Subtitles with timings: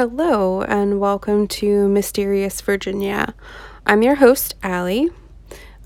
[0.00, 3.34] Hello, and welcome to Mysterious Virginia.
[3.84, 5.10] I'm your host, Allie.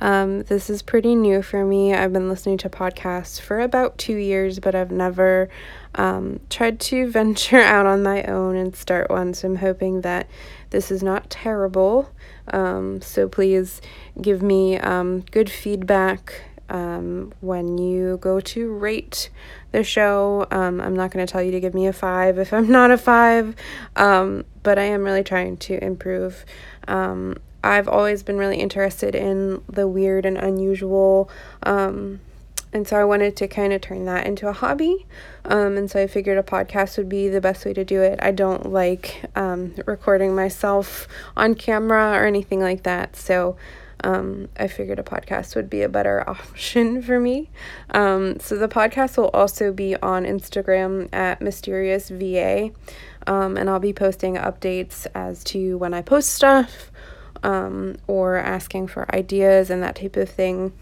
[0.00, 1.94] Um, this is pretty new for me.
[1.94, 5.48] I've been listening to podcasts for about two years, but I've never
[5.94, 9.32] um, tried to venture out on my own and start one.
[9.32, 10.28] So I'm hoping that
[10.70, 12.10] this is not terrible.
[12.48, 13.80] Um, so please
[14.20, 19.28] give me um, good feedback um, when you go to rate
[19.72, 20.46] the show.
[20.50, 22.90] Um, I'm not going to tell you to give me a five if I'm not
[22.90, 23.54] a five,
[23.96, 26.44] um, but I am really trying to improve.
[26.88, 31.28] Um, I've always been really interested in the weird and unusual.
[31.62, 32.20] Um,
[32.72, 35.06] and so I wanted to kind of turn that into a hobby.
[35.44, 38.20] Um, and so I figured a podcast would be the best way to do it.
[38.22, 43.16] I don't like um, recording myself on camera or anything like that.
[43.16, 43.56] So
[44.04, 47.50] um, I figured a podcast would be a better option for me.
[47.90, 52.70] Um, so the podcast will also be on Instagram at Mysterious VA,
[53.26, 56.90] um, and I'll be posting updates as to when I post stuff
[57.42, 60.72] um, or asking for ideas and that type of thing.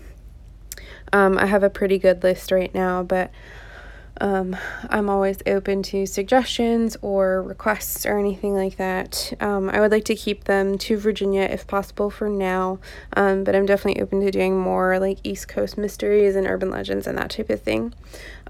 [1.13, 3.31] Um, I have a pretty good list right now, but
[4.21, 4.57] um,
[4.89, 9.33] I'm always open to suggestions or requests or anything like that.
[9.41, 12.81] Um, I would like to keep them to Virginia if possible for now,
[13.17, 17.07] um, but I'm definitely open to doing more like East Coast mysteries and urban legends
[17.07, 17.95] and that type of thing.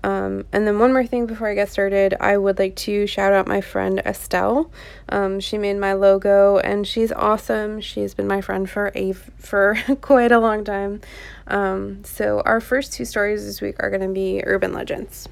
[0.04, 3.32] Um, and then one more thing before I get started, I would like to shout
[3.32, 4.70] out my friend Estelle.
[5.08, 7.80] Um, she made my logo and she's awesome.
[7.80, 11.00] She's been my friend for a for quite a long time.
[11.46, 15.28] Um, so our first two stories this week are going to be urban legends.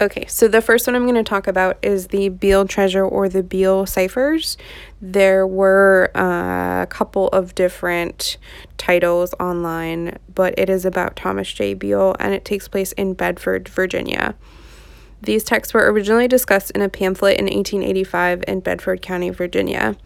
[0.00, 3.28] Okay, so the first one I'm going to talk about is the Beale treasure or
[3.28, 4.56] the Beale ciphers.
[5.00, 8.36] There were uh, a couple of different
[8.76, 11.74] titles online, but it is about Thomas J.
[11.74, 14.34] Beale and it takes place in Bedford, Virginia.
[15.22, 19.96] These texts were originally discussed in a pamphlet in 1885 in Bedford County, Virginia.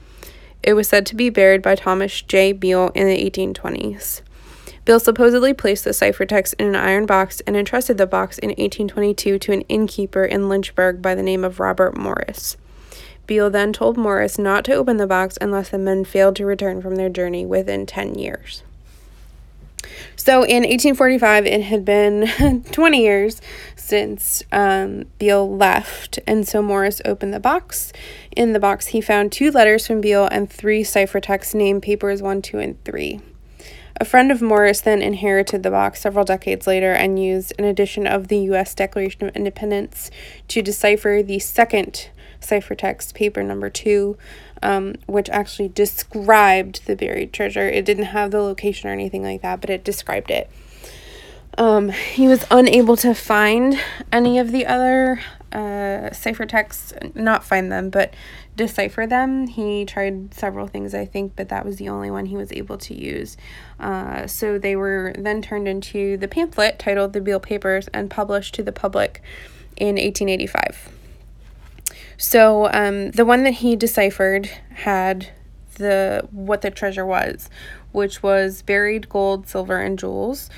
[0.63, 2.53] It was said to be buried by Thomas J.
[2.53, 4.21] Beale in the 1820s.
[4.89, 9.39] Beale supposedly placed the ciphertext in an iron box and entrusted the box in 1822
[9.39, 12.57] to an innkeeper in Lynchburg by the name of Robert Morris.
[13.27, 16.81] Beale then told Morris not to open the box unless the men failed to return
[16.81, 18.63] from their journey within 10 years.
[20.17, 23.43] So in 1845, it had been 20 years
[23.77, 27.93] since um, Beale left, and so Morris opened the box.
[28.35, 32.41] In the box, he found two letters from Beale and three ciphertexts name papers 1,
[32.41, 33.21] 2, and 3.
[34.01, 38.07] A friend of Morris then inherited the box several decades later and used an edition
[38.07, 38.73] of the U.S.
[38.73, 40.09] Declaration of Independence
[40.47, 42.09] to decipher the second
[42.41, 44.17] ciphertext, paper number two,
[44.63, 47.69] um, which actually described the buried treasure.
[47.69, 50.49] It didn't have the location or anything like that, but it described it.
[51.57, 53.81] Um, he was unable to find
[54.13, 55.21] any of the other
[55.53, 58.13] uh, ciphertexts, not find them, but
[58.57, 59.47] decipher them.
[59.47, 62.79] He tried several things, I think, but that was the only one he was able
[62.79, 63.37] to use.
[63.81, 68.55] Uh, so they were then turned into the pamphlet titled The Beale Papers and published
[68.57, 69.23] to the public
[69.77, 70.91] in 1885.
[72.17, 75.31] So um, the one that he deciphered had
[75.77, 77.49] the what the treasure was,
[77.93, 80.51] which was buried gold, silver, and jewels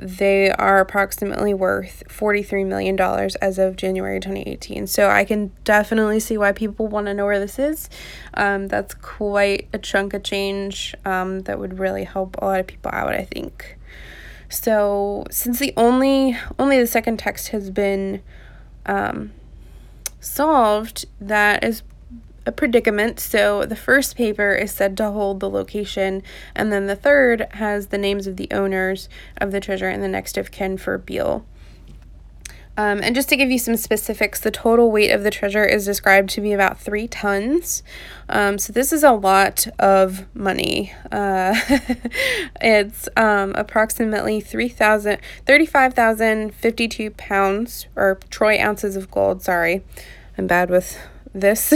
[0.00, 2.98] they are approximately worth $43 million
[3.40, 4.86] as of January 2018.
[4.86, 7.90] So I can definitely see why people want to know where this is.
[8.34, 12.66] Um, that's quite a chunk of change um, that would really help a lot of
[12.66, 13.78] people out, I think.
[14.48, 18.22] So since the only only the second text has been
[18.86, 19.32] um,
[20.20, 21.82] solved, that is
[22.48, 23.20] a predicament.
[23.20, 26.22] So the first paper is said to hold the location,
[26.56, 30.08] and then the third has the names of the owners of the treasure and the
[30.08, 31.44] next of kin for Beale.
[32.78, 35.84] Um, and just to give you some specifics, the total weight of the treasure is
[35.84, 37.82] described to be about three tons.
[38.28, 40.92] Um, so this is a lot of money.
[41.10, 41.58] Uh,
[42.60, 49.82] it's um, approximately 3,000, 35,052 pounds, or troy ounces of gold, sorry.
[50.38, 50.96] I'm bad with
[51.34, 51.72] this.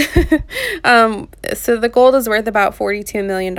[0.84, 3.56] um, so the gold is worth about $42 million.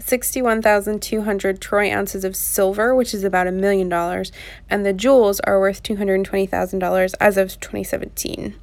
[0.00, 4.30] 61,200 troy ounces of silver, which is about a million dollars,
[4.70, 8.54] and the jewels are worth $220,000 as of 2017.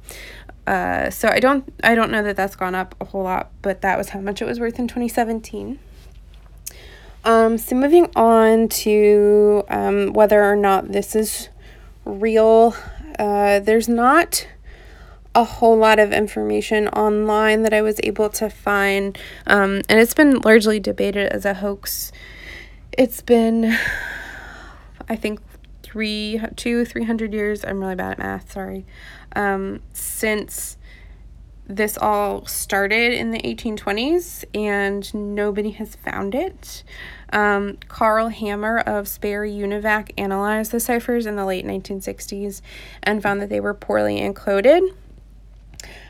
[0.66, 3.82] Uh, so I don't I don't know that that's gone up a whole lot, but
[3.82, 5.78] that was how much it was worth in 2017.
[7.24, 11.48] Um, so moving on to um, whether or not this is
[12.04, 12.74] real,
[13.18, 14.46] uh, there's not
[15.36, 19.16] a whole lot of information online that I was able to find,
[19.46, 22.10] um, and it's been largely debated as a hoax.
[22.90, 23.76] It's been,
[25.10, 25.40] I think,
[25.82, 27.66] three, two, three hundred years.
[27.66, 28.52] I'm really bad at math.
[28.52, 28.86] Sorry,
[29.36, 30.78] um, since
[31.68, 36.84] this all started in the 1820s and nobody has found it.
[37.32, 42.62] Um, Carl Hammer of Sperry Univac analyzed the ciphers in the late 1960s
[43.02, 44.80] and found that they were poorly encoded.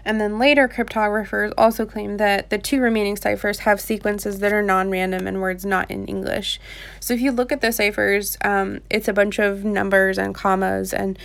[0.06, 4.62] And then later, cryptographers also claim that the two remaining ciphers have sequences that are
[4.62, 6.60] non random and words not in English.
[7.00, 10.94] So if you look at the ciphers, um, it's a bunch of numbers and commas
[10.94, 11.18] and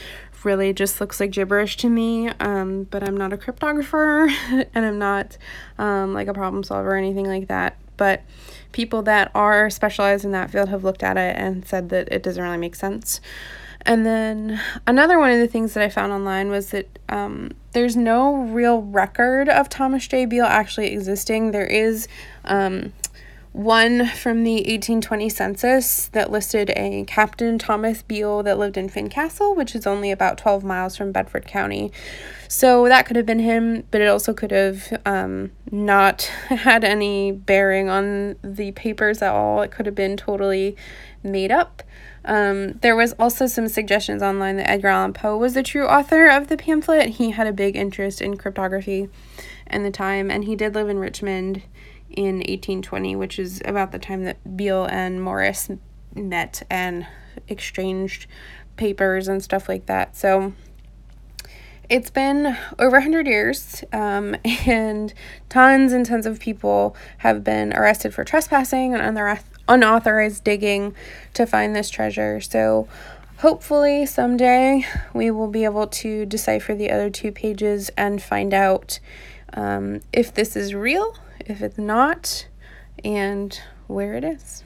[0.43, 2.29] really just looks like gibberish to me.
[2.39, 4.27] Um, but I'm not a cryptographer
[4.73, 5.37] and I'm not
[5.77, 7.77] um, like a problem solver or anything like that.
[7.97, 8.23] But
[8.71, 12.23] people that are specialized in that field have looked at it and said that it
[12.23, 13.21] doesn't really make sense.
[13.85, 17.95] And then another one of the things that I found online was that um, there's
[17.95, 20.25] no real record of Thomas J.
[20.25, 21.51] Beale actually existing.
[21.51, 22.07] There is
[22.45, 22.93] um,
[23.53, 29.55] one from the 1820 census that listed a Captain Thomas Beale that lived in Fincastle,
[29.55, 31.91] which is only about 12 miles from Bedford County.
[32.47, 37.31] So that could have been him, but it also could have um, not had any
[37.31, 39.61] bearing on the papers at all.
[39.61, 40.77] It could have been totally
[41.23, 41.83] made up.
[42.23, 46.27] Um, there was also some suggestions online that Edgar Allan Poe was the true author
[46.27, 47.09] of the pamphlet.
[47.09, 49.09] He had a big interest in cryptography
[49.67, 51.63] in the time, and he did live in Richmond
[52.09, 55.69] in 1820, which is about the time that Beale and Morris
[56.13, 57.07] met and
[57.47, 58.27] exchanged
[58.75, 60.15] papers and stuff like that.
[60.15, 60.53] So
[61.89, 64.35] it's been over 100 years, um,
[64.65, 65.13] and
[65.49, 69.01] tons and tons of people have been arrested for trespassing and
[69.67, 70.95] unauthorized digging
[71.33, 72.41] to find this treasure.
[72.41, 72.87] So
[73.37, 78.99] hopefully someday we will be able to decipher the other two pages and find out
[79.53, 81.15] um, if this is real
[81.45, 82.47] if it's not,
[83.03, 84.63] and where it is.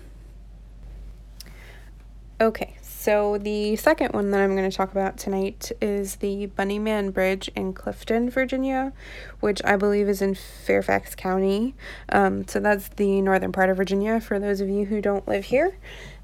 [2.39, 2.75] Okay,
[3.06, 7.52] so the second one that I'm going to talk about tonight is the Bunnyman Bridge
[7.56, 8.94] in Clifton, Virginia,
[9.42, 11.75] which I believe is in Fairfax County.
[12.10, 15.46] Um, so that's the northern part of Virginia for those of you who don't live
[15.46, 15.78] here.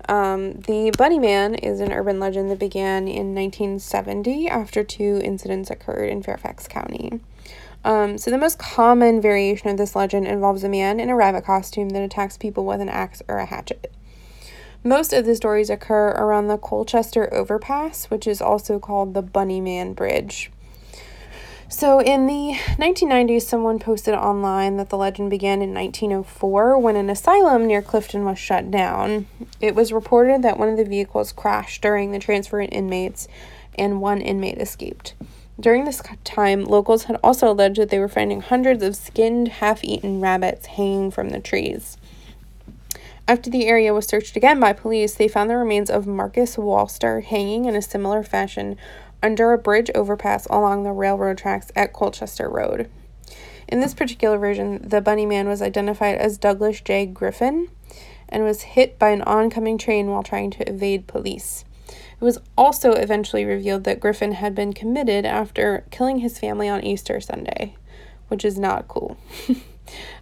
[0.10, 6.10] Um, the Bunnyman is an urban legend that began in 1970 after two incidents occurred
[6.10, 7.20] in Fairfax County.
[7.86, 11.46] Um, so, the most common variation of this legend involves a man in a rabbit
[11.46, 13.92] costume that attacks people with an axe or a hatchet.
[14.84, 19.94] Most of the stories occur around the Colchester Overpass, which is also called the Bunnyman
[19.94, 20.50] Bridge.
[21.70, 27.12] So, in the 1990s, someone posted online that the legend began in 1904 when an
[27.12, 29.28] asylum near Clifton was shut down.
[29.60, 33.28] It was reported that one of the vehicles crashed during the transfer of inmates
[33.78, 35.14] and one inmate escaped.
[35.60, 39.84] During this time, locals had also alleged that they were finding hundreds of skinned, half
[39.84, 41.98] eaten rabbits hanging from the trees.
[43.28, 47.24] After the area was searched again by police, they found the remains of Marcus Walster
[47.24, 48.78] hanging in a similar fashion
[49.24, 52.90] under a bridge overpass along the railroad tracks at Colchester Road.
[53.68, 57.06] In this particular version, the bunny man was identified as Douglas J.
[57.06, 57.70] Griffin
[58.28, 61.64] and was hit by an oncoming train while trying to evade police.
[61.88, 66.84] It was also eventually revealed that Griffin had been committed after killing his family on
[66.84, 67.76] Easter Sunday,
[68.28, 69.18] which is not cool.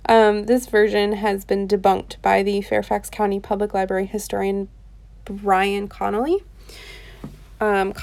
[0.08, 4.70] um, this version has been debunked by the Fairfax County Public Library historian
[5.26, 6.44] Brian Conley.
[7.62, 7.94] Um,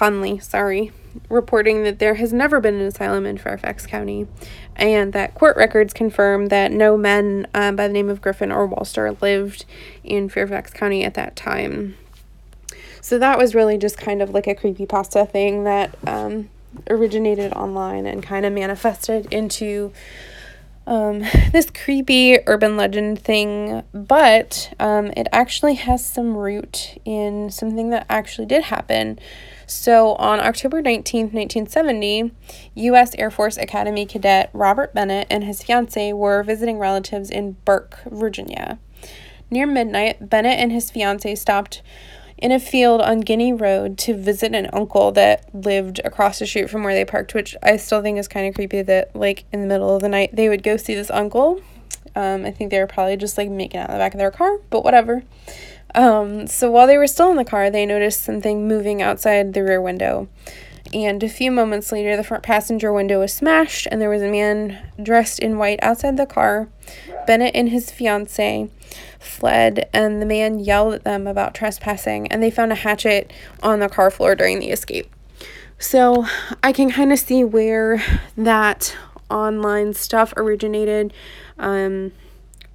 [0.41, 0.93] sorry,
[1.29, 4.27] reporting that there has never been an asylum in Fairfax County,
[4.75, 8.69] and that court records confirm that no men um, by the name of Griffin or
[8.69, 9.65] Walster lived
[10.05, 11.97] in Fairfax County at that time.
[13.01, 16.51] So that was really just kind of like a creepy pasta thing that um,
[16.91, 19.93] originated online and kind of manifested into
[20.87, 21.21] um,
[21.53, 28.07] this creepy urban legend thing, but um, it actually has some root in something that
[28.09, 29.19] actually did happen.
[29.67, 32.31] So, on October 19th, 1970,
[32.75, 33.15] U.S.
[33.17, 38.79] Air Force Academy cadet Robert Bennett and his fiancee were visiting relatives in Burke, Virginia.
[39.51, 41.83] Near midnight, Bennett and his fiancee stopped
[42.39, 46.69] in a field on Guinea Road to visit an uncle that lived across the street
[46.69, 49.63] from where they parked, which I still think is kind of creepy that, like, in
[49.63, 51.63] the middle of the night, they would go see this uncle.
[52.15, 54.31] Um, I think they were probably just, like, making out in the back of their
[54.31, 55.23] car, but whatever.
[55.95, 59.63] Um, so while they were still in the car, they noticed something moving outside the
[59.63, 60.29] rear window.
[60.93, 64.31] And a few moments later, the front passenger window was smashed, and there was a
[64.31, 66.69] man dressed in white outside the car.
[67.27, 68.71] Bennett and his fiancee
[69.19, 73.81] fled, and the man yelled at them about trespassing, and they found a hatchet on
[73.81, 75.11] the car floor during the escape.
[75.79, 76.27] So
[76.63, 78.03] I can kind of see where
[78.37, 78.97] that
[79.29, 81.13] online stuff originated
[81.59, 82.13] um,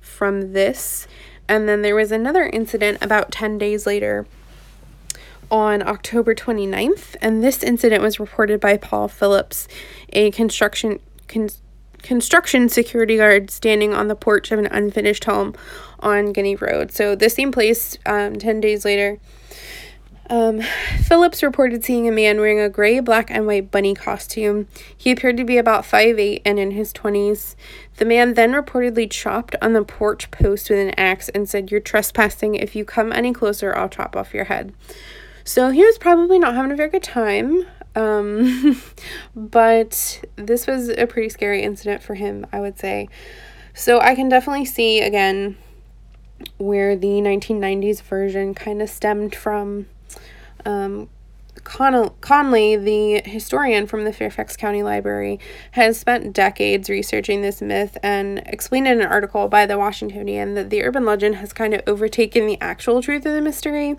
[0.01, 1.07] from this.
[1.47, 4.27] And then there was another incident about 10 days later
[5.51, 9.67] on October 29th, and this incident was reported by Paul Phillips,
[10.13, 11.49] a construction con-
[12.01, 15.53] construction security guard standing on the porch of an unfinished home
[15.99, 16.91] on Guinea Road.
[16.91, 19.19] So, the same place um, 10 days later.
[20.31, 20.61] Um,
[21.01, 24.67] Phillips reported seeing a man wearing a gray, black, and white bunny costume.
[24.95, 27.55] He appeared to be about five eight and in his 20s.
[27.97, 31.81] The man then reportedly chopped on the porch post with an axe and said, You're
[31.81, 32.55] trespassing.
[32.55, 34.73] If you come any closer, I'll chop off your head.
[35.43, 37.65] So he was probably not having a very good time.
[37.95, 38.81] Um,
[39.35, 43.09] but this was a pretty scary incident for him, I would say.
[43.73, 45.57] So I can definitely see again
[46.57, 49.87] where the 1990s version kind of stemmed from.
[50.65, 51.09] Um,
[51.63, 55.39] Con- Conley, the historian from the Fairfax County Library,
[55.71, 60.69] has spent decades researching this myth and explained in an article by the Washingtonian that
[60.69, 63.97] the urban legend has kind of overtaken the actual truth of the mystery.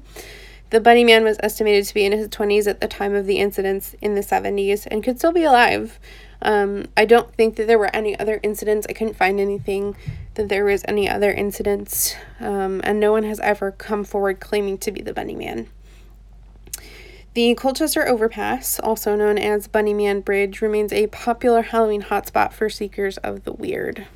[0.73, 3.37] The bunny man was estimated to be in his 20s at the time of the
[3.37, 6.00] incidents in the 70s and could still be alive.
[6.41, 8.87] Um, I don't think that there were any other incidents.
[8.88, 9.95] I couldn't find anything
[10.33, 14.79] that there was any other incidents, um, and no one has ever come forward claiming
[14.79, 15.69] to be the bunny man.
[17.35, 22.71] The Colchester Overpass, also known as Bunny Man Bridge, remains a popular Halloween hotspot for
[22.71, 24.07] seekers of the weird.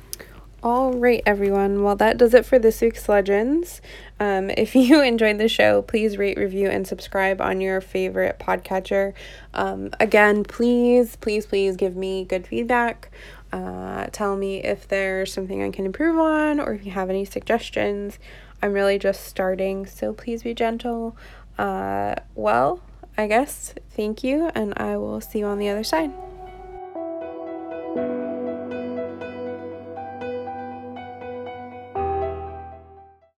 [0.63, 1.83] All right, everyone.
[1.83, 3.79] Well, that does it for this week's Legends.
[4.19, 9.13] Um, if you enjoyed the show, please rate, review, and subscribe on your favorite podcatcher.
[9.53, 13.11] Um, again, please, please, please give me good feedback.
[13.53, 17.23] Uh, tell me if there's something I can improve on or if you have any
[17.23, 18.17] suggestions.
[18.61, 21.15] I'm really just starting, so please be gentle.
[21.59, 22.81] Uh, well,
[23.15, 26.11] I guess thank you, and I will see you on the other side.